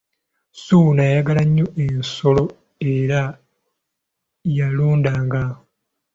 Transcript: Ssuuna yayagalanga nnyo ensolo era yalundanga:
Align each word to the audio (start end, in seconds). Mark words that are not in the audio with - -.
Ssuuna 0.53 1.01
yayagalanga 1.07 1.47
nnyo 1.53 1.67
ensolo 1.85 2.45
era 2.95 3.21
yalundanga: 4.57 5.43